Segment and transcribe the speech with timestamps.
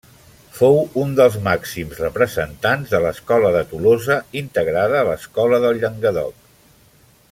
[0.59, 6.47] Fou un dels màxims representants de l'Escola de Tolosa, integrada a l'Escola del Llenguadoc.